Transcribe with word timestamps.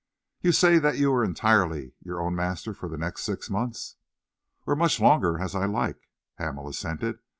"You 0.41 0.51
say 0.51 0.79
that 0.79 0.97
you 0.97 1.13
are 1.13 1.23
entirely 1.23 1.93
your 2.03 2.21
own 2.21 2.33
master 2.33 2.73
for 2.73 2.89
the 2.89 2.97
next 2.97 3.21
six 3.23 3.51
months?" 3.51 3.97
"Or 4.65 4.73
as 4.73 4.79
much 4.79 4.99
longer 4.99 5.39
as 5.39 5.53
I 5.53 5.65
like," 5.65 6.09
Hamel 6.39 6.67
assented. 6.67 7.19